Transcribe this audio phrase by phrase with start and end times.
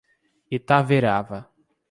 [0.57, 1.39] Itaverava